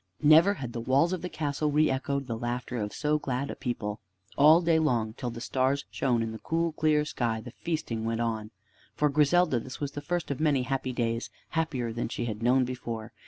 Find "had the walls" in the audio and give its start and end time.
0.55-1.13